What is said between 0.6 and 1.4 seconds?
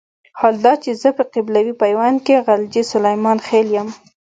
دا چې زه په